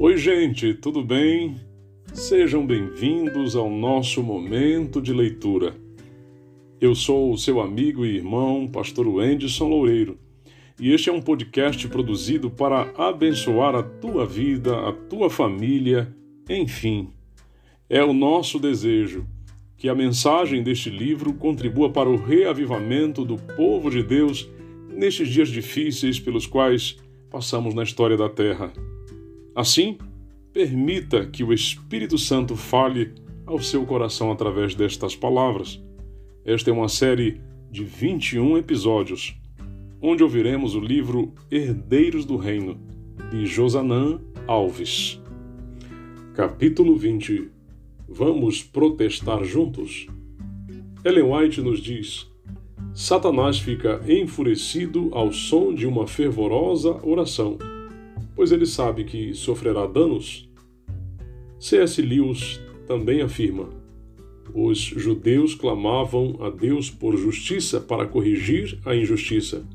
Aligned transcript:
Oi, 0.00 0.16
gente, 0.16 0.74
tudo 0.74 1.02
bem? 1.02 1.56
Sejam 2.14 2.64
bem-vindos 2.64 3.56
ao 3.56 3.68
nosso 3.68 4.22
momento 4.22 5.02
de 5.02 5.12
leitura. 5.12 5.74
Eu 6.80 6.94
sou 6.94 7.32
o 7.32 7.36
seu 7.36 7.60
amigo 7.60 8.06
e 8.06 8.14
irmão, 8.14 8.68
Pastor 8.68 9.08
Wenderson 9.08 9.66
Loureiro, 9.66 10.16
e 10.78 10.92
este 10.92 11.10
é 11.10 11.12
um 11.12 11.20
podcast 11.20 11.88
produzido 11.88 12.48
para 12.48 12.92
abençoar 12.96 13.74
a 13.74 13.82
tua 13.82 14.24
vida, 14.24 14.88
a 14.88 14.92
tua 14.92 15.28
família, 15.28 16.14
enfim. 16.48 17.10
É 17.90 18.04
o 18.04 18.12
nosso 18.12 18.60
desejo 18.60 19.26
que 19.76 19.88
a 19.88 19.96
mensagem 19.96 20.62
deste 20.62 20.90
livro 20.90 21.34
contribua 21.34 21.90
para 21.90 22.08
o 22.08 22.14
reavivamento 22.14 23.24
do 23.24 23.36
povo 23.36 23.90
de 23.90 24.04
Deus 24.04 24.48
nestes 24.88 25.28
dias 25.28 25.48
difíceis 25.48 26.20
pelos 26.20 26.46
quais 26.46 26.96
passamos 27.28 27.74
na 27.74 27.82
história 27.82 28.16
da 28.16 28.28
Terra. 28.28 28.72
Assim, 29.58 29.98
permita 30.52 31.26
que 31.26 31.42
o 31.42 31.52
Espírito 31.52 32.16
Santo 32.16 32.54
fale 32.54 33.12
ao 33.44 33.58
seu 33.58 33.84
coração 33.84 34.30
através 34.30 34.72
destas 34.72 35.16
palavras. 35.16 35.82
Esta 36.44 36.70
é 36.70 36.72
uma 36.72 36.88
série 36.88 37.40
de 37.68 37.82
21 37.82 38.56
episódios, 38.56 39.36
onde 40.00 40.22
ouviremos 40.22 40.76
o 40.76 40.80
livro 40.80 41.34
Herdeiros 41.50 42.24
do 42.24 42.36
Reino, 42.36 42.78
de 43.32 43.46
Josanã 43.46 44.20
Alves. 44.46 45.20
Capítulo 46.34 46.94
20 46.94 47.50
Vamos 48.08 48.62
protestar 48.62 49.42
juntos? 49.42 50.06
Ellen 51.04 51.32
White 51.32 51.60
nos 51.62 51.80
diz: 51.80 52.30
Satanás 52.94 53.58
fica 53.58 54.00
enfurecido 54.06 55.08
ao 55.10 55.32
som 55.32 55.74
de 55.74 55.84
uma 55.84 56.06
fervorosa 56.06 57.00
oração 57.02 57.58
pois 58.38 58.52
ele 58.52 58.66
sabe 58.66 59.02
que 59.02 59.34
sofrerá 59.34 59.84
danos? 59.84 60.48
C.S. 61.58 62.00
Lewis 62.00 62.60
também 62.86 63.20
afirma: 63.20 63.68
os 64.54 64.78
judeus 64.78 65.56
clamavam 65.56 66.36
a 66.40 66.48
Deus 66.48 66.88
por 66.88 67.16
justiça 67.16 67.80
para 67.80 68.06
corrigir 68.06 68.78
a 68.84 68.94
injustiça. 68.94 69.66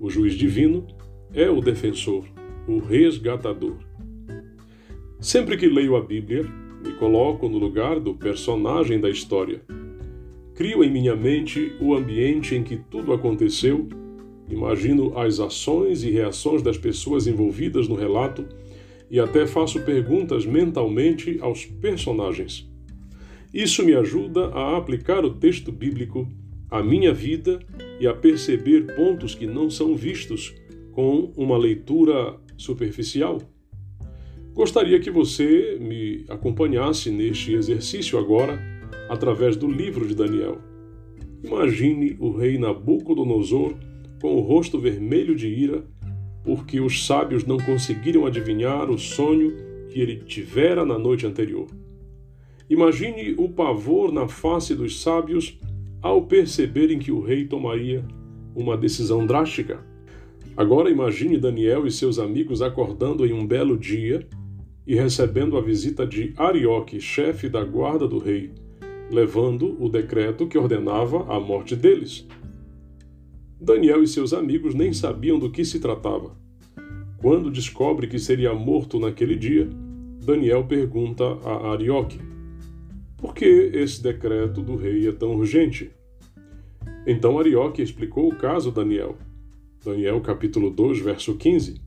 O 0.00 0.08
juiz 0.08 0.32
divino 0.32 0.86
é 1.34 1.50
o 1.50 1.60
defensor, 1.60 2.24
o 2.66 2.78
resgatador. 2.78 3.76
Sempre 5.20 5.58
que 5.58 5.68
leio 5.68 5.94
a 5.94 6.00
Bíblia, 6.00 6.46
me 6.82 6.94
coloco 6.94 7.50
no 7.50 7.58
lugar 7.58 8.00
do 8.00 8.14
personagem 8.14 8.98
da 8.98 9.10
história. 9.10 9.60
Crio 10.54 10.82
em 10.82 10.90
minha 10.90 11.14
mente 11.14 11.76
o 11.78 11.94
ambiente 11.94 12.54
em 12.54 12.62
que 12.62 12.78
tudo 12.78 13.12
aconteceu 13.12 13.86
Imagino 14.50 15.16
as 15.16 15.38
ações 15.38 16.02
e 16.02 16.10
reações 16.10 16.60
das 16.60 16.76
pessoas 16.76 17.26
envolvidas 17.26 17.86
no 17.86 17.94
relato 17.94 18.44
e 19.10 19.20
até 19.20 19.46
faço 19.46 19.80
perguntas 19.82 20.44
mentalmente 20.44 21.38
aos 21.40 21.64
personagens. 21.64 22.68
Isso 23.52 23.84
me 23.84 23.94
ajuda 23.94 24.46
a 24.48 24.76
aplicar 24.76 25.24
o 25.24 25.34
texto 25.34 25.72
bíblico 25.72 26.28
à 26.70 26.82
minha 26.82 27.12
vida 27.12 27.60
e 27.98 28.06
a 28.06 28.14
perceber 28.14 28.94
pontos 28.94 29.34
que 29.34 29.46
não 29.46 29.68
são 29.68 29.94
vistos 29.94 30.54
com 30.92 31.32
uma 31.36 31.56
leitura 31.56 32.36
superficial. 32.56 33.38
Gostaria 34.52 35.00
que 35.00 35.10
você 35.10 35.78
me 35.80 36.24
acompanhasse 36.28 37.10
neste 37.10 37.54
exercício 37.54 38.18
agora 38.18 38.60
através 39.08 39.56
do 39.56 39.68
livro 39.68 40.06
de 40.06 40.14
Daniel. 40.14 40.58
Imagine 41.42 42.16
o 42.20 42.30
rei 42.30 42.58
Nabucodonosor 42.58 43.74
com 44.20 44.36
o 44.36 44.40
rosto 44.40 44.78
vermelho 44.78 45.34
de 45.34 45.48
ira, 45.48 45.84
porque 46.44 46.80
os 46.80 47.06
sábios 47.06 47.44
não 47.44 47.58
conseguiram 47.58 48.26
adivinhar 48.26 48.90
o 48.90 48.98
sonho 48.98 49.52
que 49.88 50.00
ele 50.00 50.16
tivera 50.16 50.84
na 50.84 50.98
noite 50.98 51.26
anterior. 51.26 51.66
Imagine 52.68 53.34
o 53.36 53.48
pavor 53.48 54.12
na 54.12 54.28
face 54.28 54.74
dos 54.74 55.02
sábios 55.02 55.58
ao 56.00 56.22
perceberem 56.22 56.98
que 56.98 57.10
o 57.10 57.20
rei 57.20 57.44
tomaria 57.44 58.04
uma 58.54 58.76
decisão 58.76 59.26
drástica. 59.26 59.84
Agora 60.56 60.90
imagine 60.90 61.38
Daniel 61.38 61.86
e 61.86 61.90
seus 61.90 62.18
amigos 62.18 62.62
acordando 62.62 63.26
em 63.26 63.32
um 63.32 63.46
belo 63.46 63.76
dia 63.76 64.26
e 64.86 64.94
recebendo 64.94 65.56
a 65.56 65.60
visita 65.60 66.06
de 66.06 66.32
Arioque, 66.36 67.00
chefe 67.00 67.48
da 67.48 67.64
guarda 67.64 68.06
do 68.06 68.18
rei, 68.18 68.50
levando 69.10 69.76
o 69.82 69.88
decreto 69.88 70.46
que 70.46 70.58
ordenava 70.58 71.32
a 71.32 71.38
morte 71.38 71.76
deles. 71.76 72.26
Daniel 73.62 74.02
e 74.02 74.08
seus 74.08 74.32
amigos 74.32 74.74
nem 74.74 74.90
sabiam 74.90 75.38
do 75.38 75.50
que 75.50 75.66
se 75.66 75.78
tratava. 75.78 76.34
Quando 77.18 77.50
descobre 77.50 78.06
que 78.06 78.18
seria 78.18 78.54
morto 78.54 78.98
naquele 78.98 79.36
dia, 79.36 79.68
Daniel 80.24 80.64
pergunta 80.64 81.24
a 81.44 81.70
Arioque: 81.70 82.18
Por 83.18 83.34
que 83.34 83.44
esse 83.44 84.02
decreto 84.02 84.62
do 84.62 84.76
rei 84.76 85.06
é 85.06 85.12
tão 85.12 85.36
urgente? 85.36 85.90
Então 87.06 87.38
Arioque 87.38 87.82
explicou 87.82 88.32
o 88.32 88.34
caso 88.34 88.70
a 88.70 88.72
Daniel. 88.72 89.18
Daniel 89.84 90.18
capítulo 90.22 90.70
2, 90.70 91.00
verso 91.00 91.36
15. 91.36 91.82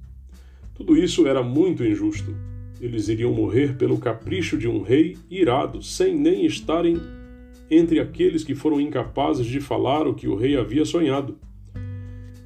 Tudo 0.75 0.95
isso 0.95 1.25
era 1.25 1.41
muito 1.41 1.83
injusto. 1.83 2.35
Eles 2.79 3.07
iriam 3.07 3.33
morrer 3.33 3.77
pelo 3.77 3.97
capricho 3.97 4.59
de 4.59 4.67
um 4.67 4.83
rei 4.83 5.17
irado, 5.27 5.81
sem 5.81 6.15
nem 6.15 6.45
estarem 6.45 7.01
entre 7.67 7.99
aqueles 7.99 8.43
que 8.43 8.53
foram 8.53 8.79
incapazes 8.79 9.47
de 9.47 9.59
falar 9.59 10.07
o 10.07 10.13
que 10.13 10.27
o 10.27 10.35
rei 10.35 10.55
havia 10.55 10.85
sonhado 10.85 11.35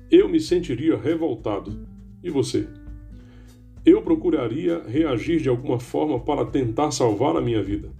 eu 0.09 0.29
me 0.29 0.39
sentiria 0.39 0.97
revoltado. 0.97 1.87
E 2.23 2.29
você? 2.29 2.67
Eu 3.85 4.01
procuraria 4.01 4.81
reagir 4.87 5.39
de 5.39 5.49
alguma 5.49 5.79
forma 5.79 6.19
para 6.19 6.45
tentar 6.45 6.91
salvar 6.91 7.35
a 7.35 7.41
minha 7.41 7.61
vida. 7.61 7.91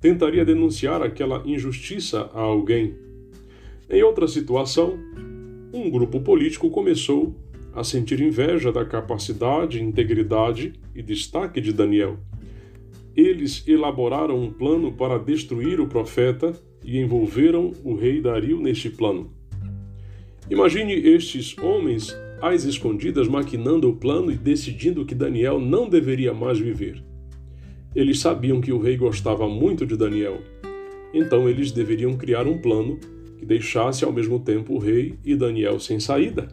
Tentaria 0.00 0.44
denunciar 0.44 1.02
aquela 1.02 1.42
injustiça 1.46 2.30
a 2.34 2.40
alguém. 2.40 2.94
Em 3.88 4.02
outra 4.02 4.26
situação, 4.26 4.98
um 5.72 5.90
grupo 5.90 6.20
político 6.20 6.70
começou 6.70 7.34
a 7.74 7.84
sentir 7.84 8.20
inveja 8.20 8.72
da 8.72 8.84
capacidade, 8.84 9.82
integridade 9.82 10.74
e 10.94 11.02
destaque 11.02 11.60
de 11.60 11.72
Daniel. 11.72 12.18
Eles 13.14 13.66
elaboraram 13.66 14.42
um 14.42 14.50
plano 14.50 14.92
para 14.92 15.18
destruir 15.18 15.80
o 15.80 15.86
profeta 15.86 16.52
e 16.84 16.98
envolveram 16.98 17.72
o 17.84 17.94
rei 17.94 18.20
Dario 18.20 18.58
neste 18.60 18.90
plano. 18.90 19.41
Imagine 20.52 20.92
estes 20.92 21.56
homens 21.56 22.14
às 22.38 22.64
escondidas 22.64 23.26
maquinando 23.26 23.88
o 23.88 23.96
plano 23.96 24.30
e 24.30 24.36
decidindo 24.36 25.02
que 25.06 25.14
Daniel 25.14 25.58
não 25.58 25.88
deveria 25.88 26.34
mais 26.34 26.58
viver. 26.58 27.02
Eles 27.96 28.20
sabiam 28.20 28.60
que 28.60 28.70
o 28.70 28.78
rei 28.78 28.98
gostava 28.98 29.48
muito 29.48 29.86
de 29.86 29.96
Daniel, 29.96 30.42
então 31.14 31.48
eles 31.48 31.72
deveriam 31.72 32.18
criar 32.18 32.46
um 32.46 32.58
plano 32.58 33.00
que 33.38 33.46
deixasse 33.46 34.04
ao 34.04 34.12
mesmo 34.12 34.40
tempo 34.40 34.74
o 34.74 34.78
rei 34.78 35.14
e 35.24 35.34
Daniel 35.34 35.80
sem 35.80 35.98
saída. 35.98 36.48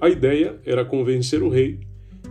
A 0.00 0.08
ideia 0.08 0.58
era 0.66 0.84
convencer 0.84 1.40
o 1.40 1.48
rei 1.48 1.78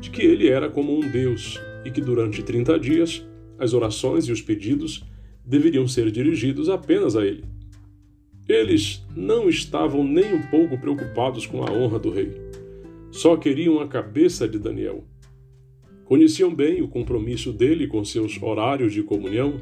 de 0.02 0.10
que 0.10 0.22
ele 0.22 0.50
era 0.50 0.70
como 0.70 0.94
um 0.94 1.10
deus 1.10 1.62
e 1.86 1.92
que 1.92 2.02
durante 2.02 2.44
30 2.44 2.78
dias 2.78 3.26
as 3.58 3.74
orações 3.74 4.26
e 4.26 4.34
os 4.34 4.42
pedidos 4.42 5.02
deveriam 5.46 5.88
ser 5.88 6.12
dirigidos 6.12 6.68
apenas 6.68 7.16
a 7.16 7.26
ele. 7.26 7.53
Eles 8.48 9.06
não 9.16 9.48
estavam 9.48 10.04
nem 10.04 10.34
um 10.34 10.42
pouco 10.42 10.78
preocupados 10.78 11.46
com 11.46 11.64
a 11.64 11.72
honra 11.72 11.98
do 11.98 12.10
rei. 12.10 12.32
Só 13.12 13.38
queriam 13.38 13.80
a 13.80 13.88
cabeça 13.88 14.48
de 14.48 14.60
Daniel. 14.60 15.06
Conheciam 16.04 16.54
bem 16.54 16.82
o 16.82 16.88
compromisso 16.88 17.54
dele 17.54 17.88
com 17.88 18.04
seus 18.04 18.42
horários 18.42 18.92
de 18.92 19.02
comunhão. 19.02 19.62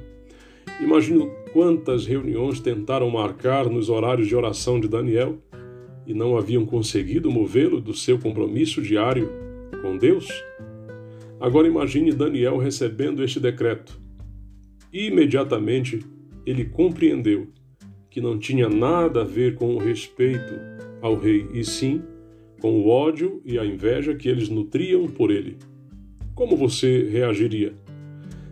Imagino 0.79 1.29
quantas 1.53 2.07
reuniões 2.07 2.59
tentaram 2.59 3.09
marcar 3.09 3.69
nos 3.69 3.89
horários 3.89 4.27
de 4.27 4.35
oração 4.35 4.79
de 4.79 4.87
Daniel 4.87 5.37
e 6.07 6.13
não 6.13 6.35
haviam 6.35 6.65
conseguido 6.65 7.29
movê-lo 7.29 7.79
do 7.79 7.93
seu 7.93 8.17
compromisso 8.17 8.81
diário 8.81 9.29
com 9.81 9.95
Deus. 9.95 10.27
Agora 11.39 11.67
imagine 11.67 12.11
Daniel 12.11 12.57
recebendo 12.57 13.23
este 13.23 13.39
decreto. 13.39 13.99
Imediatamente 14.91 16.03
ele 16.45 16.65
compreendeu 16.65 17.47
que 18.11 18.21
não 18.21 18.37
tinha 18.37 18.69
nada 18.69 19.21
a 19.21 19.25
ver 19.25 19.55
com 19.55 19.73
o 19.73 19.79
respeito 19.79 20.53
ao 21.01 21.15
rei, 21.15 21.47
e 21.53 21.63
sim 21.63 22.03
com 22.61 22.79
o 22.79 22.89
ódio 22.89 23.41
e 23.43 23.57
a 23.57 23.65
inveja 23.65 24.13
que 24.13 24.29
eles 24.29 24.49
nutriam 24.49 25.07
por 25.07 25.31
ele. 25.31 25.57
Como 26.35 26.55
você 26.55 27.09
reagiria? 27.09 27.73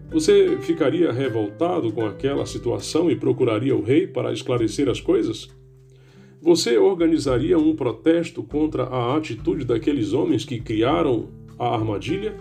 Você 0.10 0.58
ficaria 0.62 1.12
revoltado 1.12 1.92
com 1.92 2.04
aquela 2.04 2.46
situação 2.46 3.12
e 3.12 3.16
procuraria 3.16 3.76
o 3.76 3.84
rei 3.84 4.08
para 4.08 4.34
esclarecer 4.34 4.90
as 4.90 5.00
coisas? 5.00 5.48
Você 6.42 6.78
organizaria 6.78 7.60
um 7.60 7.76
protesto 7.76 8.42
contra 8.42 8.84
a 8.84 9.16
atitude 9.16 9.66
daqueles 9.66 10.14
homens 10.14 10.46
que 10.46 10.60
criaram 10.60 11.30
a 11.60 11.68
armadilha? 11.76 12.36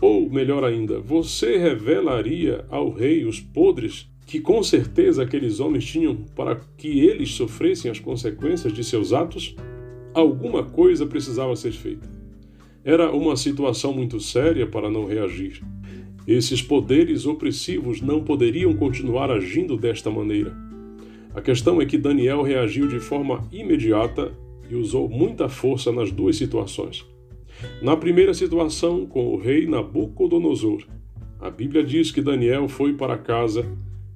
Ou, 0.00 0.30
melhor 0.30 0.64
ainda, 0.64 0.98
você 1.00 1.58
revelaria 1.58 2.64
ao 2.70 2.90
rei 2.90 3.26
os 3.26 3.38
podres 3.40 4.08
que 4.30 4.40
com 4.40 4.62
certeza 4.62 5.24
aqueles 5.24 5.58
homens 5.58 5.84
tinham 5.84 6.14
para 6.36 6.60
que 6.76 7.00
eles 7.00 7.32
sofressem 7.34 7.90
as 7.90 7.98
consequências 7.98 8.72
de 8.72 8.84
seus 8.84 9.12
atos, 9.12 9.56
alguma 10.14 10.62
coisa 10.62 11.04
precisava 11.04 11.56
ser 11.56 11.72
feita. 11.72 12.08
Era 12.84 13.10
uma 13.10 13.34
situação 13.34 13.92
muito 13.92 14.20
séria 14.20 14.68
para 14.68 14.88
não 14.88 15.04
reagir. 15.04 15.60
Esses 16.28 16.62
poderes 16.62 17.26
opressivos 17.26 18.00
não 18.00 18.22
poderiam 18.22 18.72
continuar 18.72 19.32
agindo 19.32 19.76
desta 19.76 20.12
maneira. 20.12 20.56
A 21.34 21.40
questão 21.40 21.82
é 21.82 21.84
que 21.84 21.98
Daniel 21.98 22.42
reagiu 22.42 22.86
de 22.86 23.00
forma 23.00 23.44
imediata 23.50 24.32
e 24.70 24.76
usou 24.76 25.08
muita 25.08 25.48
força 25.48 25.90
nas 25.90 26.12
duas 26.12 26.36
situações. 26.36 27.04
Na 27.82 27.96
primeira 27.96 28.32
situação, 28.32 29.06
com 29.06 29.34
o 29.34 29.36
rei 29.36 29.66
Nabucodonosor, 29.66 30.86
a 31.40 31.50
Bíblia 31.50 31.82
diz 31.82 32.12
que 32.12 32.22
Daniel 32.22 32.68
foi 32.68 32.92
para 32.92 33.18
casa 33.18 33.66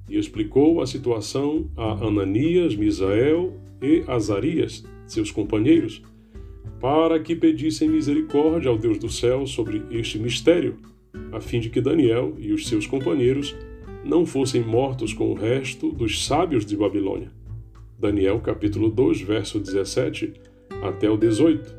e 0.09 0.17
explicou 0.17 0.81
a 0.81 0.87
situação 0.87 1.69
a 1.75 2.05
Ananias, 2.05 2.75
Misael 2.75 3.53
e 3.81 4.03
Azarias, 4.07 4.83
seus 5.07 5.31
companheiros, 5.31 6.01
para 6.79 7.19
que 7.19 7.35
pedissem 7.35 7.89
misericórdia 7.89 8.69
ao 8.69 8.77
Deus 8.77 8.99
do 8.99 9.09
céu 9.09 9.47
sobre 9.47 9.81
este 9.91 10.19
mistério, 10.19 10.77
a 11.31 11.39
fim 11.39 11.59
de 11.59 11.69
que 11.69 11.81
Daniel 11.81 12.35
e 12.37 12.51
os 12.51 12.67
seus 12.67 12.85
companheiros 12.85 13.55
não 14.03 14.25
fossem 14.25 14.61
mortos 14.61 15.13
com 15.13 15.31
o 15.31 15.33
resto 15.33 15.91
dos 15.91 16.25
sábios 16.25 16.65
de 16.65 16.77
Babilônia. 16.77 17.31
Daniel 17.97 18.39
capítulo 18.39 18.89
2, 18.89 19.21
verso 19.21 19.59
17 19.59 20.33
até 20.83 21.09
o 21.09 21.17
18. 21.17 21.75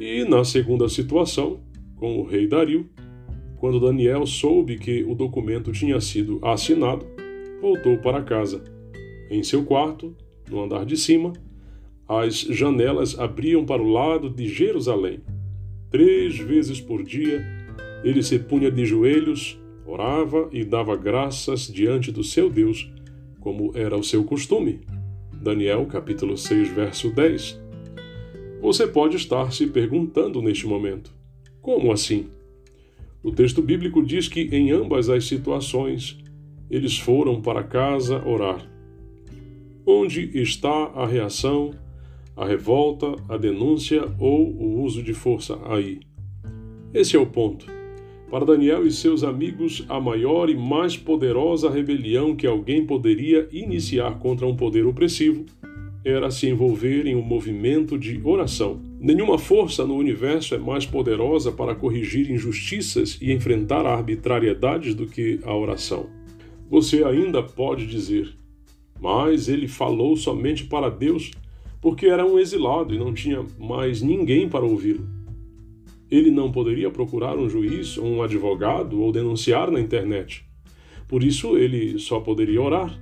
E 0.00 0.24
na 0.24 0.44
segunda 0.44 0.88
situação, 0.88 1.60
com 1.96 2.18
o 2.18 2.24
rei 2.24 2.46
Dario, 2.46 2.88
quando 3.56 3.80
Daniel 3.80 4.26
soube 4.26 4.78
que 4.78 5.04
o 5.04 5.14
documento 5.14 5.72
tinha 5.72 6.00
sido 6.00 6.40
assinado, 6.42 7.06
voltou 7.66 7.98
para 7.98 8.22
casa. 8.22 8.62
Em 9.28 9.42
seu 9.42 9.64
quarto, 9.64 10.14
no 10.48 10.62
andar 10.62 10.86
de 10.86 10.96
cima, 10.96 11.32
as 12.08 12.42
janelas 12.42 13.18
abriam 13.18 13.66
para 13.66 13.82
o 13.82 13.88
lado 13.88 14.30
de 14.30 14.46
Jerusalém. 14.46 15.18
Três 15.90 16.38
vezes 16.38 16.80
por 16.80 17.02
dia, 17.02 17.44
ele 18.04 18.22
se 18.22 18.38
punha 18.38 18.70
de 18.70 18.84
joelhos, 18.84 19.58
orava 19.84 20.48
e 20.52 20.62
dava 20.62 20.94
graças 20.96 21.66
diante 21.66 22.12
do 22.12 22.22
seu 22.22 22.48
Deus, 22.48 22.88
como 23.40 23.72
era 23.74 23.96
o 23.96 24.04
seu 24.04 24.22
costume. 24.22 24.82
Daniel 25.42 25.86
capítulo 25.86 26.36
6, 26.36 26.68
verso 26.68 27.10
10. 27.10 27.60
Você 28.62 28.86
pode 28.86 29.16
estar 29.16 29.52
se 29.52 29.66
perguntando 29.66 30.40
neste 30.40 30.68
momento: 30.68 31.12
como 31.60 31.90
assim? 31.90 32.28
O 33.24 33.32
texto 33.32 33.60
bíblico 33.60 34.04
diz 34.04 34.28
que 34.28 34.42
em 34.52 34.70
ambas 34.70 35.08
as 35.08 35.26
situações 35.26 36.16
eles 36.70 36.98
foram 36.98 37.40
para 37.40 37.62
casa 37.62 38.22
orar. 38.26 38.64
Onde 39.86 40.30
está 40.40 40.90
a 40.94 41.06
reação, 41.06 41.70
a 42.36 42.44
revolta, 42.44 43.14
a 43.28 43.36
denúncia 43.36 44.04
ou 44.18 44.50
o 44.50 44.82
uso 44.82 45.02
de 45.02 45.14
força 45.14 45.58
aí? 45.64 46.00
Esse 46.92 47.16
é 47.16 47.18
o 47.18 47.26
ponto. 47.26 47.66
Para 48.30 48.44
Daniel 48.44 48.84
e 48.86 48.90
seus 48.90 49.22
amigos, 49.22 49.84
a 49.88 50.00
maior 50.00 50.50
e 50.50 50.56
mais 50.56 50.96
poderosa 50.96 51.70
rebelião 51.70 52.34
que 52.34 52.46
alguém 52.46 52.84
poderia 52.84 53.48
iniciar 53.52 54.18
contra 54.18 54.46
um 54.46 54.56
poder 54.56 54.84
opressivo 54.84 55.44
era 56.06 56.30
se 56.30 56.48
envolver 56.48 57.04
em 57.06 57.16
um 57.16 57.22
movimento 57.22 57.98
de 57.98 58.20
oração. 58.22 58.80
Nenhuma 59.00 59.38
força 59.38 59.84
no 59.84 59.96
universo 59.96 60.54
é 60.54 60.58
mais 60.58 60.86
poderosa 60.86 61.50
para 61.50 61.74
corrigir 61.74 62.30
injustiças 62.30 63.18
e 63.20 63.32
enfrentar 63.32 63.84
arbitrariedades 63.84 64.94
do 64.94 65.08
que 65.08 65.40
a 65.42 65.52
oração. 65.52 66.08
Você 66.68 67.04
ainda 67.04 67.42
pode 67.42 67.86
dizer, 67.86 68.36
mas 69.00 69.48
ele 69.48 69.68
falou 69.68 70.16
somente 70.16 70.64
para 70.64 70.88
Deus 70.88 71.30
porque 71.80 72.06
era 72.06 72.26
um 72.26 72.38
exilado 72.38 72.94
e 72.94 72.98
não 72.98 73.14
tinha 73.14 73.44
mais 73.58 74.02
ninguém 74.02 74.48
para 74.48 74.64
ouvi-lo. 74.64 75.06
Ele 76.10 76.30
não 76.30 76.50
poderia 76.50 76.90
procurar 76.90 77.36
um 77.36 77.48
juiz 77.48 77.98
um 77.98 78.22
advogado 78.22 79.00
ou 79.00 79.12
denunciar 79.12 79.70
na 79.70 79.80
internet. 79.80 80.44
Por 81.06 81.22
isso 81.22 81.56
ele 81.56 81.98
só 81.98 82.18
poderia 82.20 82.60
orar. 82.60 82.98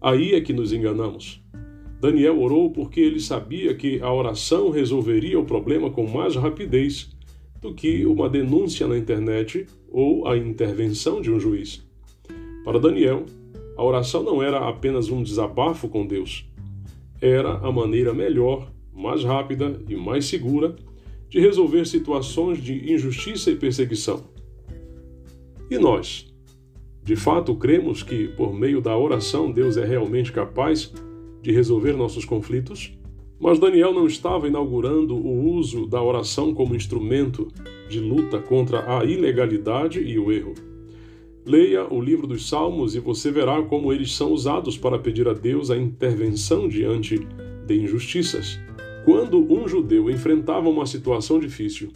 Aí 0.00 0.34
é 0.34 0.40
que 0.40 0.52
nos 0.52 0.72
enganamos. 0.72 1.42
Daniel 2.00 2.40
orou 2.40 2.70
porque 2.70 3.00
ele 3.00 3.18
sabia 3.18 3.74
que 3.74 4.00
a 4.00 4.12
oração 4.12 4.70
resolveria 4.70 5.38
o 5.40 5.44
problema 5.44 5.90
com 5.90 6.06
mais 6.06 6.36
rapidez 6.36 7.10
do 7.60 7.72
que 7.72 8.04
uma 8.04 8.28
denúncia 8.28 8.86
na 8.86 8.98
internet 8.98 9.66
ou 9.90 10.28
a 10.28 10.36
intervenção 10.36 11.20
de 11.20 11.32
um 11.32 11.40
juiz. 11.40 11.85
Para 12.66 12.80
Daniel, 12.80 13.24
a 13.76 13.84
oração 13.84 14.24
não 14.24 14.42
era 14.42 14.68
apenas 14.68 15.08
um 15.08 15.22
desabafo 15.22 15.88
com 15.88 16.04
Deus, 16.04 16.50
era 17.20 17.58
a 17.58 17.70
maneira 17.70 18.12
melhor, 18.12 18.72
mais 18.92 19.22
rápida 19.22 19.80
e 19.88 19.94
mais 19.94 20.24
segura 20.24 20.74
de 21.28 21.38
resolver 21.38 21.86
situações 21.86 22.60
de 22.60 22.92
injustiça 22.92 23.52
e 23.52 23.56
perseguição. 23.56 24.24
E 25.70 25.78
nós? 25.78 26.26
De 27.04 27.14
fato, 27.14 27.54
cremos 27.54 28.02
que, 28.02 28.26
por 28.30 28.52
meio 28.52 28.80
da 28.80 28.98
oração, 28.98 29.52
Deus 29.52 29.76
é 29.76 29.84
realmente 29.84 30.32
capaz 30.32 30.92
de 31.40 31.52
resolver 31.52 31.92
nossos 31.92 32.24
conflitos? 32.24 32.98
Mas 33.38 33.60
Daniel 33.60 33.94
não 33.94 34.08
estava 34.08 34.48
inaugurando 34.48 35.14
o 35.14 35.52
uso 35.52 35.86
da 35.86 36.02
oração 36.02 36.52
como 36.52 36.74
instrumento 36.74 37.46
de 37.88 38.00
luta 38.00 38.40
contra 38.40 38.98
a 38.98 39.04
ilegalidade 39.04 40.00
e 40.00 40.18
o 40.18 40.32
erro. 40.32 40.75
Leia 41.46 41.86
o 41.94 42.00
livro 42.00 42.26
dos 42.26 42.48
Salmos 42.48 42.96
e 42.96 42.98
você 42.98 43.30
verá 43.30 43.62
como 43.62 43.92
eles 43.92 44.12
são 44.16 44.32
usados 44.32 44.76
para 44.76 44.98
pedir 44.98 45.28
a 45.28 45.32
Deus 45.32 45.70
a 45.70 45.76
intervenção 45.76 46.66
diante 46.66 47.20
de 47.64 47.80
injustiças. 47.80 48.58
Quando 49.04 49.38
um 49.38 49.68
judeu 49.68 50.10
enfrentava 50.10 50.68
uma 50.68 50.84
situação 50.86 51.38
difícil, 51.38 51.92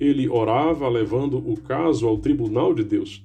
ele 0.00 0.26
orava 0.30 0.88
levando 0.88 1.36
o 1.36 1.60
caso 1.60 2.08
ao 2.08 2.16
tribunal 2.16 2.72
de 2.72 2.84
Deus. 2.84 3.22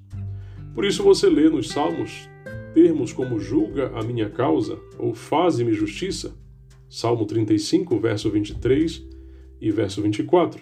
Por 0.76 0.84
isso 0.84 1.04
você 1.04 1.30
lê 1.30 1.48
nos 1.48 1.70
Salmos 1.70 2.30
termos 2.74 3.14
como 3.14 3.40
julga 3.40 3.94
a 3.96 4.04
minha 4.04 4.30
causa 4.30 4.78
ou 5.00 5.14
faze-me 5.14 5.72
justiça, 5.72 6.36
Salmo 6.90 7.26
35, 7.26 7.98
verso 7.98 8.30
23 8.30 9.08
e 9.62 9.72
verso 9.72 10.02
24. 10.02 10.60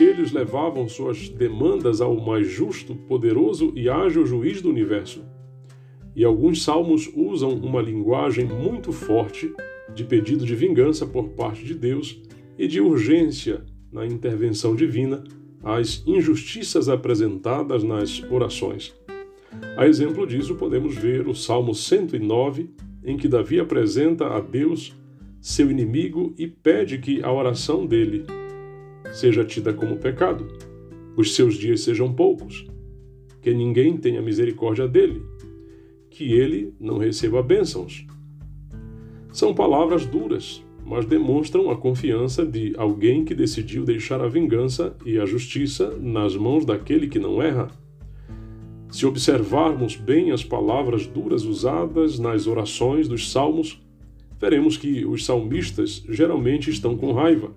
Eles 0.00 0.32
levavam 0.32 0.88
suas 0.88 1.28
demandas 1.28 2.00
ao 2.00 2.18
mais 2.18 2.48
justo, 2.48 2.94
poderoso 2.94 3.70
e 3.76 3.86
ágil 3.86 4.26
juiz 4.26 4.62
do 4.62 4.70
universo. 4.70 5.22
E 6.16 6.24
alguns 6.24 6.62
salmos 6.62 7.10
usam 7.14 7.50
uma 7.50 7.82
linguagem 7.82 8.46
muito 8.46 8.92
forte 8.92 9.52
de 9.94 10.02
pedido 10.02 10.46
de 10.46 10.54
vingança 10.54 11.06
por 11.06 11.28
parte 11.30 11.64
de 11.64 11.74
Deus 11.74 12.18
e 12.58 12.66
de 12.66 12.80
urgência 12.80 13.62
na 13.92 14.06
intervenção 14.06 14.74
divina 14.74 15.22
às 15.62 16.02
injustiças 16.06 16.88
apresentadas 16.88 17.84
nas 17.84 18.22
orações. 18.30 18.94
A 19.76 19.86
exemplo 19.86 20.26
disso, 20.26 20.54
podemos 20.54 20.96
ver 20.96 21.28
o 21.28 21.34
Salmo 21.34 21.74
109, 21.74 22.70
em 23.04 23.18
que 23.18 23.28
Davi 23.28 23.60
apresenta 23.60 24.28
a 24.28 24.40
Deus 24.40 24.96
seu 25.42 25.70
inimigo 25.70 26.34
e 26.38 26.46
pede 26.46 26.96
que 26.98 27.22
a 27.22 27.30
oração 27.30 27.84
dele 27.84 28.24
seja 29.12 29.44
tida 29.44 29.72
como 29.72 29.96
pecado, 29.96 30.46
os 31.16 31.34
seus 31.34 31.54
dias 31.54 31.80
sejam 31.80 32.12
poucos, 32.12 32.66
que 33.42 33.52
ninguém 33.52 33.96
tenha 33.96 34.22
misericórdia 34.22 34.86
dele, 34.86 35.22
que 36.10 36.32
ele 36.32 36.74
não 36.78 36.98
receba 36.98 37.42
bênçãos. 37.42 38.06
São 39.32 39.54
palavras 39.54 40.04
duras, 40.06 40.64
mas 40.84 41.06
demonstram 41.06 41.70
a 41.70 41.76
confiança 41.76 42.44
de 42.44 42.74
alguém 42.76 43.24
que 43.24 43.34
decidiu 43.34 43.84
deixar 43.84 44.20
a 44.20 44.28
vingança 44.28 44.96
e 45.06 45.18
a 45.18 45.24
justiça 45.24 45.96
nas 46.00 46.36
mãos 46.36 46.64
daquele 46.64 47.06
que 47.06 47.18
não 47.18 47.40
erra. 47.40 47.68
Se 48.90 49.06
observarmos 49.06 49.94
bem 49.94 50.32
as 50.32 50.42
palavras 50.42 51.06
duras 51.06 51.44
usadas 51.44 52.18
nas 52.18 52.48
orações 52.48 53.06
dos 53.06 53.30
salmos, 53.30 53.80
veremos 54.40 54.76
que 54.76 55.04
os 55.04 55.24
salmistas 55.24 56.04
geralmente 56.08 56.70
estão 56.70 56.96
com 56.96 57.12
raiva, 57.12 57.52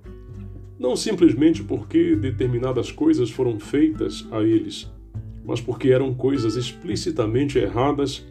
não 0.80 0.96
simplesmente 0.96 1.63
porque 1.63 2.15
determinadas 2.15 2.92
coisas 2.92 3.30
foram 3.30 3.60
feitas 3.60 4.27
a 4.32 4.42
eles, 4.42 4.92
mas 5.46 5.62
porque 5.62 5.89
eram 5.89 6.13
coisas 6.13 6.56
explicitamente 6.56 7.58
erradas, 7.58 8.25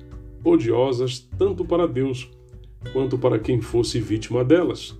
odiosas 0.45 1.29
tanto 1.39 1.65
para 1.65 1.87
Deus 1.87 2.31
quanto 2.93 3.17
para 3.17 3.39
quem 3.39 3.61
fosse 3.61 4.01
vítima 4.01 4.45
delas. 4.45 4.99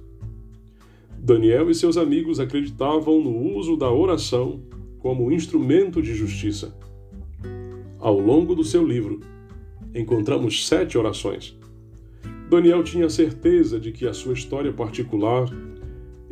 Daniel 1.19 1.71
e 1.71 1.75
seus 1.75 1.97
amigos 1.97 2.41
acreditavam 2.41 3.23
no 3.23 3.57
uso 3.57 3.77
da 3.77 3.91
oração 3.91 4.61
como 4.99 5.33
instrumento 5.33 6.01
de 6.03 6.15
justiça. 6.15 6.77
Ao 7.99 8.19
longo 8.19 8.55
do 8.55 8.65
seu 8.65 8.85
livro, 8.85 9.21
encontramos 9.95 10.67
sete 10.67 10.97
orações. 10.99 11.57
Daniel 12.49 12.83
tinha 12.83 13.09
certeza 13.09 13.79
de 13.81 13.93
que 13.93 14.07
a 14.07 14.13
sua 14.13 14.33
história 14.33 14.73
particular 14.73 15.49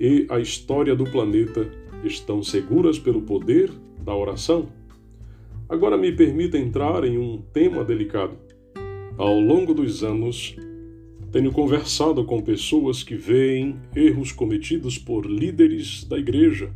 e 0.00 0.26
a 0.30 0.40
história 0.40 0.96
do 0.96 1.04
planeta 1.04 1.70
estão 2.02 2.42
seguras 2.42 2.98
pelo 2.98 3.22
poder 3.22 3.70
da 4.02 4.16
oração. 4.16 4.68
Agora 5.68 5.96
me 5.96 6.10
permita 6.10 6.58
entrar 6.58 7.04
em 7.04 7.18
um 7.18 7.42
tema 7.52 7.84
delicado. 7.84 8.36
Ao 9.18 9.38
longo 9.38 9.74
dos 9.74 10.02
anos, 10.02 10.56
tenho 11.30 11.52
conversado 11.52 12.24
com 12.24 12.40
pessoas 12.40 13.02
que 13.02 13.14
veem 13.14 13.76
erros 13.94 14.32
cometidos 14.32 14.96
por 14.96 15.26
líderes 15.26 16.02
da 16.04 16.18
igreja 16.18 16.72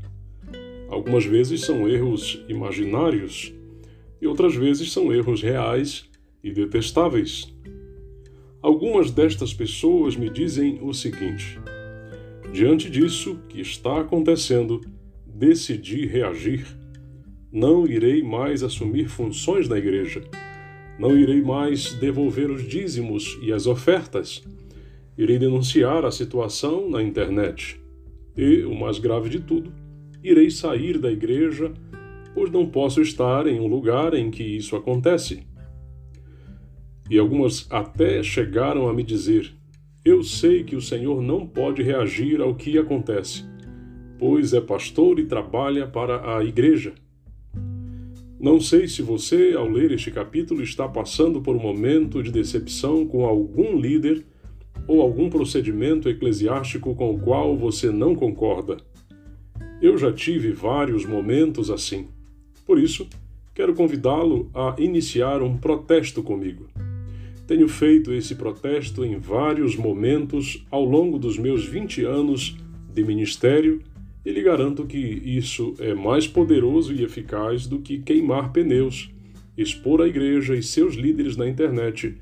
Algumas 0.95 1.25
vezes 1.25 1.63
são 1.63 1.89
erros 1.89 2.41
imaginários 2.49 3.53
e 4.23 4.29
outras 4.29 4.55
vezes 4.55 4.93
são 4.93 5.13
erros 5.13 5.43
reais 5.43 6.09
e 6.41 6.53
detestáveis. 6.53 7.53
Algumas 8.63 9.11
destas 9.11 9.53
pessoas 9.53 10.15
me 10.15 10.31
dizem 10.31 10.79
o 10.83 10.95
seguinte: 10.95 11.59
diante 12.55 12.89
disso 12.89 13.41
que 13.49 13.61
está 13.61 14.01
acontecendo, 14.01 14.81
decidi 15.27 16.07
reagir. 16.07 16.65
Não 17.51 17.85
irei 17.85 18.23
mais 18.23 18.63
assumir 18.63 19.09
funções 19.09 19.69
na 19.69 19.77
igreja. 19.77 20.23
Não 20.97 21.19
irei 21.19 21.43
mais 21.43 21.95
devolver 21.95 22.49
os 22.49 22.63
dízimos 22.63 23.37
e 23.43 23.53
as 23.53 23.67
ofertas. 23.67 24.45
Irei 25.19 25.37
denunciar 25.37 26.05
a 26.05 26.13
situação 26.13 26.89
na 26.89 27.03
internet. 27.03 27.81
E, 28.37 28.63
o 28.63 28.73
mais 28.73 29.01
grave 29.01 29.29
de 29.29 29.41
tudo, 29.41 29.73
irei 30.23 30.49
sair 30.49 30.99
da 30.99 31.11
igreja, 31.11 31.73
pois 32.35 32.53
não 32.53 32.67
posso 32.67 33.03
estar 33.03 33.49
em 33.49 33.59
um 33.59 33.67
lugar 33.67 34.15
em 34.15 34.31
que 34.31 34.45
isso 34.45 34.77
acontece. 34.77 35.45
E 37.11 37.19
algumas 37.19 37.67
até 37.69 38.23
chegaram 38.23 38.89
a 38.89 38.95
me 38.95 39.03
dizer: 39.03 39.53
Eu 40.05 40.23
sei 40.23 40.63
que 40.63 40.77
o 40.77 40.83
Senhor 40.83 41.23
não 41.23 41.47
pode 41.47 41.83
reagir 41.83 42.39
ao 42.43 42.55
que 42.55 42.77
acontece, 42.77 43.43
pois 44.19 44.53
é 44.53 44.61
pastor 44.61 45.19
e 45.19 45.25
trabalha 45.25 45.87
para 45.87 46.37
a 46.37 46.45
igreja. 46.45 46.93
Não 48.39 48.61
sei 48.61 48.87
se 48.87 49.01
você, 49.01 49.55
ao 49.57 49.67
ler 49.67 49.93
este 49.93 50.11
capítulo, 50.11 50.63
está 50.63 50.87
passando 50.87 51.41
por 51.41 51.57
um 51.57 51.59
momento 51.59 52.23
de 52.23 52.31
decepção 52.31 53.07
com 53.07 53.25
algum 53.25 53.81
líder 53.81 54.27
ou 54.87 55.01
algum 55.01 55.31
procedimento 55.31 56.07
eclesiástico 56.07 56.95
com 56.95 57.15
o 57.15 57.19
qual 57.19 57.57
você 57.57 57.91
não 57.91 58.15
concorda. 58.15 58.77
Eu 59.81 59.97
já 59.97 60.13
tive 60.13 60.53
vários 60.53 61.07
momentos 61.07 61.71
assim. 61.71 62.09
Por 62.67 62.79
isso, 62.79 63.09
quero 63.55 63.73
convidá-lo 63.73 64.51
a 64.53 64.77
iniciar 64.79 65.41
um 65.41 65.57
protesto 65.57 66.23
comigo. 66.23 66.69
Tenho 67.47 67.69
feito 67.69 68.13
esse 68.13 68.35
protesto 68.35 69.05
em 69.05 69.19
vários 69.19 69.77
momentos 69.77 70.65
ao 70.71 70.85
longo 70.85 71.19
dos 71.19 71.37
meus 71.37 71.67
20 71.67 72.05
anos 72.05 72.57
de 72.93 73.05
ministério 73.05 73.83
e 74.25 74.31
lhe 74.31 74.43
garanto 74.43 74.87
que 74.87 74.97
isso 74.97 75.75
é 75.79 75.93
mais 75.93 76.27
poderoso 76.27 76.95
e 76.95 77.05
eficaz 77.05 77.67
do 77.67 77.81
que 77.81 77.99
queimar 77.99 78.51
pneus, 78.51 79.11
expor 79.59 80.01
a 80.01 80.09
igreja 80.09 80.57
e 80.57 80.63
seus 80.63 80.95
líderes 80.95 81.37
na 81.37 81.47
internet, 81.47 82.17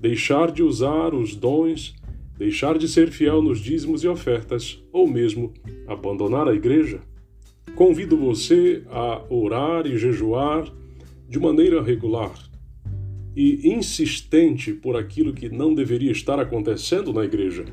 deixar 0.00 0.50
de 0.50 0.62
usar 0.62 1.14
os 1.14 1.36
dons 1.36 1.94
deixar 2.36 2.76
de 2.76 2.88
ser 2.88 3.10
fiel 3.10 3.40
nos 3.40 3.60
dízimos 3.60 4.02
e 4.02 4.08
ofertas, 4.08 4.82
ou 4.92 5.06
mesmo 5.06 5.52
abandonar 5.86 6.48
a 6.48 6.54
igreja? 6.54 7.00
Convido 7.74 8.16
você 8.16 8.82
a 8.90 9.22
orar 9.32 9.86
e 9.86 9.96
jejuar 9.96 10.64
de 11.28 11.38
maneira 11.38 11.82
regular 11.82 12.34
e 13.36 13.68
insistente 13.68 14.72
por 14.72 14.96
aquilo 14.96 15.32
que 15.32 15.48
não 15.48 15.74
deveria 15.74 16.12
estar 16.12 16.38
acontecendo 16.38 17.12
na 17.12 17.24
igreja. 17.24 17.64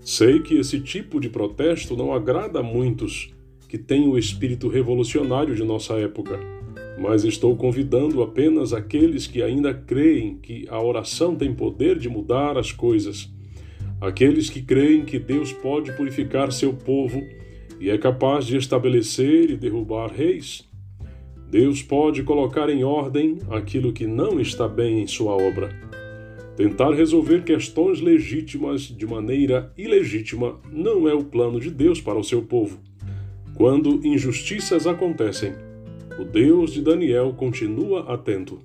Sei 0.00 0.40
que 0.40 0.56
esse 0.56 0.80
tipo 0.80 1.20
de 1.20 1.28
protesto 1.28 1.96
não 1.96 2.12
agrada 2.12 2.60
a 2.60 2.62
muitos 2.62 3.32
que 3.68 3.78
têm 3.78 4.08
o 4.08 4.18
espírito 4.18 4.68
revolucionário 4.68 5.54
de 5.54 5.62
nossa 5.62 5.94
época, 5.94 6.38
mas 6.98 7.24
estou 7.24 7.56
convidando 7.56 8.22
apenas 8.22 8.72
aqueles 8.72 9.26
que 9.26 9.42
ainda 9.42 9.72
creem 9.72 10.36
que 10.36 10.66
a 10.68 10.80
oração 10.82 11.34
tem 11.34 11.54
poder 11.54 11.98
de 11.98 12.08
mudar 12.08 12.56
as 12.56 12.72
coisas 12.72 13.30
aqueles 14.00 14.48
que 14.48 14.62
creem 14.62 15.04
que 15.04 15.18
Deus 15.18 15.52
pode 15.52 15.92
purificar 15.92 16.50
seu 16.50 16.72
povo 16.72 17.22
e 17.78 17.90
é 17.90 17.98
capaz 17.98 18.46
de 18.46 18.56
estabelecer 18.56 19.50
e 19.50 19.56
derrubar 19.56 20.10
reis. 20.10 20.68
Deus 21.50 21.82
pode 21.82 22.22
colocar 22.22 22.70
em 22.70 22.84
ordem 22.84 23.38
aquilo 23.50 23.92
que 23.92 24.06
não 24.06 24.38
está 24.38 24.68
bem 24.68 25.02
em 25.02 25.06
sua 25.08 25.32
obra. 25.32 25.68
Tentar 26.56 26.92
resolver 26.92 27.42
questões 27.42 28.00
legítimas 28.00 28.82
de 28.82 29.04
maneira 29.04 29.72
ilegítima 29.76 30.60
não 30.70 31.08
é 31.08 31.14
o 31.14 31.24
plano 31.24 31.58
de 31.58 31.68
Deus 31.68 32.00
para 32.00 32.16
o 32.16 32.22
seu 32.22 32.42
povo. 32.42 32.78
Quando 33.56 34.00
injustiças 34.06 34.86
acontecem, 34.86 35.52
o 36.20 36.24
Deus 36.24 36.72
de 36.72 36.82
Daniel 36.82 37.34
continua 37.36 38.12
atento. 38.12 38.60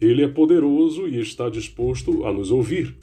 Ele 0.00 0.24
é 0.24 0.28
poderoso 0.28 1.06
e 1.06 1.20
está 1.20 1.50
disposto 1.50 2.24
a 2.24 2.32
nos 2.32 2.50
ouvir. 2.50 2.96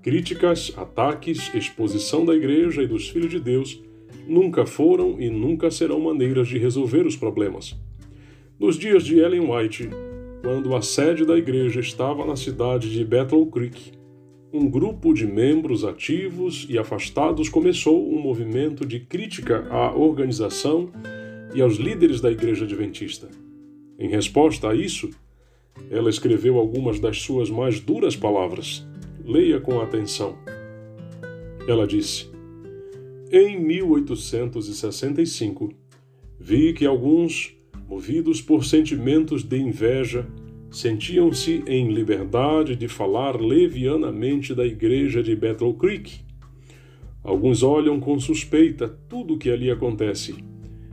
Críticas, 0.00 0.72
ataques, 0.76 1.52
exposição 1.54 2.24
da 2.24 2.36
igreja 2.36 2.84
e 2.84 2.86
dos 2.86 3.08
filhos 3.08 3.30
de 3.30 3.40
Deus 3.40 3.82
nunca 4.28 4.64
foram 4.64 5.20
e 5.20 5.28
nunca 5.28 5.72
serão 5.72 5.98
maneiras 5.98 6.46
de 6.46 6.56
resolver 6.56 7.04
os 7.04 7.16
problemas. 7.16 7.76
Nos 8.58 8.78
dias 8.78 9.04
de 9.04 9.18
Ellen 9.18 9.50
White, 9.50 9.88
quando 10.42 10.76
a 10.76 10.82
sede 10.82 11.24
da 11.24 11.36
igreja 11.36 11.80
estava 11.80 12.24
na 12.24 12.36
cidade 12.36 12.92
de 12.92 13.04
Battle 13.04 13.44
Creek, 13.46 13.92
um 14.52 14.68
grupo 14.68 15.14
de 15.14 15.26
membros 15.26 15.84
ativos 15.84 16.66
e 16.68 16.78
afastados 16.78 17.48
começou 17.48 18.12
um 18.12 18.20
movimento 18.20 18.86
de 18.86 19.00
crítica 19.00 19.66
à 19.70 19.96
organização 19.96 20.90
e 21.54 21.62
aos 21.62 21.76
líderes 21.76 22.20
da 22.20 22.30
igreja 22.30 22.64
adventista. 22.64 23.28
Em 23.98 24.08
resposta 24.08 24.68
a 24.68 24.74
isso, 24.74 25.08
ela 25.90 26.10
escreveu 26.10 26.58
algumas 26.58 27.00
das 27.00 27.22
suas 27.22 27.48
mais 27.50 27.80
duras 27.80 28.14
palavras. 28.14 28.86
Leia 29.24 29.58
com 29.60 29.80
atenção. 29.80 30.36
Ela 31.66 31.86
disse: 31.86 32.30
Em 33.30 33.58
1865, 33.58 35.72
vi 36.38 36.74
que 36.74 36.84
alguns, 36.84 37.56
movidos 37.92 38.40
por 38.40 38.64
sentimentos 38.64 39.42
de 39.42 39.58
inveja, 39.58 40.26
sentiam-se 40.70 41.62
em 41.66 41.92
liberdade 41.92 42.74
de 42.74 42.88
falar 42.88 43.38
levianamente 43.38 44.54
da 44.54 44.64
igreja 44.64 45.22
de 45.22 45.36
Battle 45.36 45.74
Creek. 45.74 46.20
Alguns 47.22 47.62
olham 47.62 48.00
com 48.00 48.18
suspeita 48.18 48.88
tudo 49.10 49.34
o 49.34 49.38
que 49.38 49.50
ali 49.50 49.70
acontece 49.70 50.34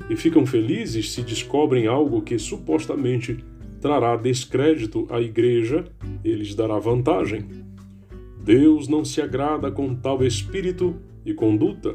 e 0.10 0.16
ficam 0.18 0.46
felizes 0.46 1.14
se 1.14 1.22
descobrem 1.22 1.88
algo 1.88 2.22
que 2.22 2.38
supostamente 2.38 3.38
trará 3.80 4.18
descrédito 4.18 5.08
à 5.10 5.22
igreja 5.22 5.86
e 6.22 6.34
lhes 6.34 6.54
dará 6.54 6.78
vantagem. 6.80 7.46
Deus 8.44 8.90
não 8.90 9.06
se 9.06 9.22
agrada 9.22 9.72
com 9.72 9.96
tal 9.96 10.22
espírito 10.22 10.98
e 11.26 11.34
conduta. 11.34 11.94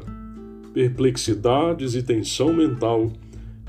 Perplexidades 0.73 1.93
e 1.93 2.01
tensão 2.01 2.51
mental 2.51 3.11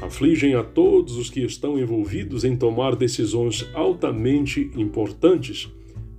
afligem 0.00 0.54
a 0.54 0.62
todos 0.62 1.16
os 1.16 1.30
que 1.30 1.40
estão 1.40 1.78
envolvidos 1.78 2.44
em 2.44 2.56
tomar 2.56 2.94
decisões 2.94 3.66
altamente 3.74 4.70
importantes 4.76 5.70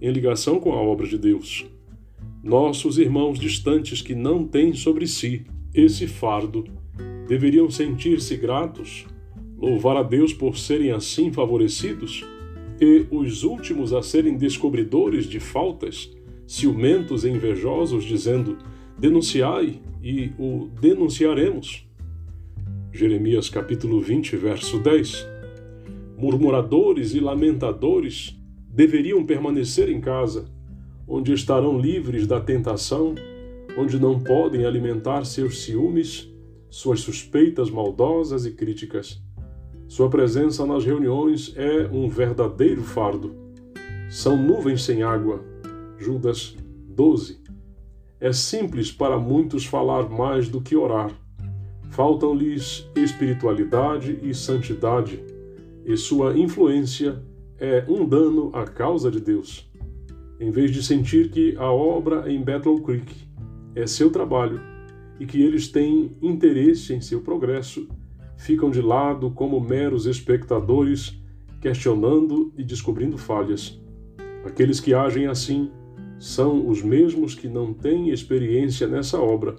em 0.01 0.11
ligação 0.11 0.59
com 0.59 0.73
a 0.73 0.81
obra 0.81 1.07
de 1.07 1.17
Deus. 1.17 1.65
Nossos 2.43 2.97
irmãos 2.97 3.39
distantes 3.39 4.01
que 4.01 4.15
não 4.15 4.45
têm 4.45 4.73
sobre 4.73 5.07
si 5.07 5.45
esse 5.73 6.07
fardo 6.07 6.65
deveriam 7.27 7.69
sentir-se 7.69 8.35
gratos, 8.37 9.05
louvar 9.57 9.97
a 9.97 10.03
Deus 10.03 10.33
por 10.33 10.57
serem 10.57 10.91
assim 10.91 11.31
favorecidos, 11.31 12.23
e 12.79 13.07
os 13.09 13.43
últimos 13.43 13.91
a 13.91 14.01
serem 14.01 14.37
descobridores 14.37 15.25
de 15.25 15.39
faltas 15.39 16.11
ciumentos 16.45 17.25
e 17.25 17.29
invejosos, 17.29 18.05
dizendo: 18.05 18.57
Denunciai 18.97 19.81
e 20.01 20.31
o 20.37 20.69
denunciaremos. 20.79 21.86
Jeremias 22.97 23.47
capítulo 23.47 24.01
20, 24.01 24.35
verso 24.37 24.79
10. 24.79 25.27
Murmuradores 26.17 27.13
e 27.13 27.19
lamentadores 27.19 28.35
deveriam 28.67 29.23
permanecer 29.23 29.87
em 29.87 30.01
casa, 30.01 30.45
onde 31.07 31.31
estarão 31.31 31.79
livres 31.79 32.25
da 32.25 32.41
tentação, 32.41 33.13
onde 33.77 33.99
não 33.99 34.19
podem 34.19 34.65
alimentar 34.65 35.25
seus 35.25 35.59
ciúmes, 35.59 36.27
suas 36.71 37.01
suspeitas 37.01 37.69
maldosas 37.69 38.47
e 38.47 38.51
críticas. 38.53 39.21
Sua 39.87 40.09
presença 40.09 40.65
nas 40.65 40.83
reuniões 40.83 41.53
é 41.55 41.87
um 41.91 42.09
verdadeiro 42.09 42.81
fardo. 42.81 43.35
São 44.09 44.35
nuvens 44.35 44.81
sem 44.81 45.03
água, 45.03 45.45
Judas 45.99 46.57
12. 46.89 47.39
É 48.19 48.33
simples 48.33 48.91
para 48.91 49.19
muitos 49.19 49.67
falar 49.67 50.09
mais 50.09 50.49
do 50.49 50.59
que 50.59 50.75
orar. 50.75 51.26
Faltam-lhes 51.97 52.87
espiritualidade 52.95 54.19
e 54.21 54.31
santidade, 54.31 55.19
e 55.83 55.97
sua 55.97 56.37
influência 56.37 57.23
é 57.57 57.83
um 57.89 58.07
dano 58.07 58.51
à 58.53 58.65
causa 58.65 59.09
de 59.09 59.19
Deus. 59.19 59.67
Em 60.39 60.51
vez 60.51 60.69
de 60.69 60.83
sentir 60.83 61.31
que 61.31 61.57
a 61.57 61.71
obra 61.71 62.31
em 62.31 62.39
Battle 62.39 62.79
Creek 62.83 63.11
é 63.73 63.87
seu 63.87 64.11
trabalho 64.11 64.61
e 65.19 65.25
que 65.25 65.41
eles 65.41 65.69
têm 65.69 66.15
interesse 66.21 66.93
em 66.93 67.01
seu 67.01 67.21
progresso, 67.21 67.89
ficam 68.37 68.69
de 68.69 68.79
lado 68.79 69.31
como 69.31 69.59
meros 69.59 70.05
espectadores, 70.05 71.19
questionando 71.59 72.53
e 72.55 72.63
descobrindo 72.63 73.17
falhas. 73.17 73.81
Aqueles 74.45 74.79
que 74.79 74.93
agem 74.93 75.25
assim 75.25 75.71
são 76.19 76.69
os 76.69 76.83
mesmos 76.83 77.33
que 77.33 77.47
não 77.47 77.73
têm 77.73 78.11
experiência 78.11 78.85
nessa 78.85 79.19
obra 79.19 79.55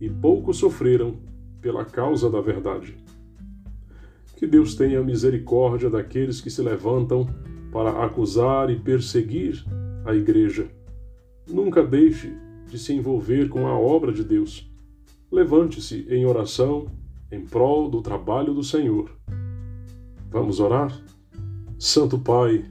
e 0.00 0.10
pouco 0.10 0.52
sofreram 0.52 1.35
pela 1.66 1.84
causa 1.84 2.30
da 2.30 2.40
verdade. 2.40 2.96
Que 4.36 4.46
Deus 4.46 4.76
tenha 4.76 5.02
misericórdia 5.02 5.90
daqueles 5.90 6.40
que 6.40 6.48
se 6.48 6.62
levantam 6.62 7.28
para 7.72 8.04
acusar 8.04 8.70
e 8.70 8.78
perseguir 8.78 9.64
a 10.04 10.14
igreja. 10.14 10.68
Nunca 11.44 11.84
deixe 11.84 12.32
de 12.68 12.78
se 12.78 12.92
envolver 12.92 13.48
com 13.48 13.66
a 13.66 13.76
obra 13.76 14.12
de 14.12 14.22
Deus. 14.22 14.70
Levante-se 15.28 16.06
em 16.08 16.24
oração 16.24 16.86
em 17.32 17.44
prol 17.44 17.90
do 17.90 18.00
trabalho 18.00 18.54
do 18.54 18.62
Senhor. 18.62 19.10
Vamos 20.30 20.60
orar? 20.60 20.96
Santo 21.76 22.16
Pai, 22.16 22.64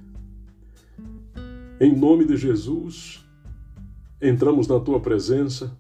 em 1.82 1.94
nome 1.94 2.24
de 2.24 2.38
Jesus, 2.38 3.28
entramos 4.22 4.70
na 4.70 4.80
tua 4.80 5.02
presença 5.02 5.78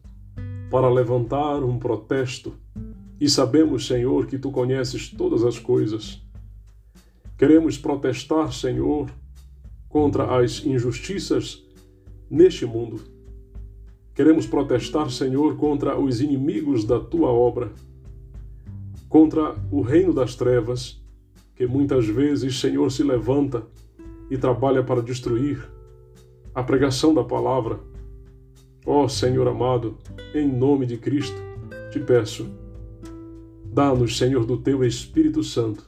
para 0.69 0.89
levantar 0.89 1.63
um 1.63 1.79
protesto 1.79 2.64
e 3.19 3.29
sabemos, 3.29 3.88
Senhor, 3.88 4.25
que 4.25 4.38
tu 4.38 4.51
conheces 4.51 5.10
todas 5.10 5.43
as 5.43 5.57
coisas. 5.57 6.22
Queremos 7.38 7.77
protestar, 7.77 8.51
Senhor, 8.53 9.10
contra 9.89 10.39
as 10.39 10.65
injustiças 10.65 11.65
neste 12.29 12.65
mundo. 12.65 13.00
Queremos 14.13 14.45
protestar, 14.45 15.10
Senhor, 15.10 15.57
contra 15.57 16.00
os 16.00 16.22
inimigos 16.22 16.86
da 16.86 17.00
tua 17.00 17.29
obra, 17.29 17.72
contra 19.10 19.55
o 19.72 19.81
reino 19.81 20.13
das 20.13 20.36
trevas, 20.36 21.01
que 21.55 21.65
muitas 21.65 22.05
vezes, 22.05 22.60
Senhor, 22.60 22.91
se 22.91 23.03
levanta 23.03 23.63
e 24.29 24.38
trabalha 24.38 24.84
para 24.84 25.01
destruir 25.01 25.65
a 26.53 26.63
pregação 26.63 27.13
da 27.13 27.24
palavra. 27.24 27.79
Ó 28.86 29.03
oh, 29.03 29.10
Senhor 29.10 29.48
amado, 29.48 29.98
em 30.34 30.48
nome 30.48 30.86
de 30.86 30.98
Cristo, 30.98 31.38
te 31.91 32.00
peço, 32.00 32.50
dá-nos, 33.75 34.17
Senhor, 34.17 34.46
do 34.46 34.55
teu 34.55 34.86
Espírito 34.86 35.44
Santo, 35.44 35.84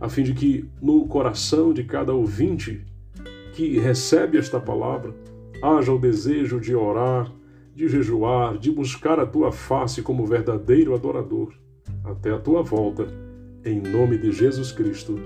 a 0.00 0.08
fim 0.08 0.22
de 0.22 0.32
que 0.32 0.70
no 0.80 1.06
coração 1.08 1.72
de 1.74 1.82
cada 1.82 2.14
ouvinte 2.14 2.86
que 3.52 3.80
recebe 3.80 4.38
esta 4.38 4.60
palavra, 4.60 5.12
haja 5.60 5.92
o 5.92 5.98
desejo 5.98 6.60
de 6.60 6.72
orar, 6.72 7.32
de 7.74 7.88
jejuar, 7.88 8.56
de 8.56 8.70
buscar 8.70 9.18
a 9.18 9.26
tua 9.26 9.50
face 9.50 10.02
como 10.02 10.24
verdadeiro 10.24 10.94
adorador, 10.94 11.52
até 12.04 12.30
a 12.30 12.38
tua 12.38 12.62
volta, 12.62 13.08
em 13.64 13.80
nome 13.80 14.18
de 14.18 14.30
Jesus 14.30 14.70
Cristo. 14.70 15.18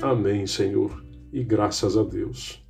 Amém, 0.00 0.46
Senhor, 0.46 1.02
e 1.32 1.42
graças 1.42 1.96
a 1.96 2.04
Deus. 2.04 2.64